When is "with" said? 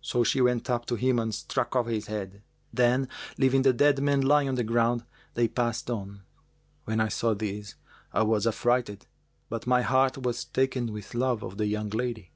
10.94-11.14